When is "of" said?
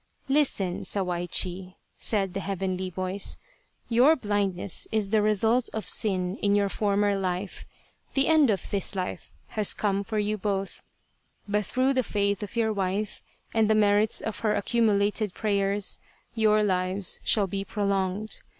5.73-5.87, 8.49-8.67, 12.41-12.55, 14.21-14.39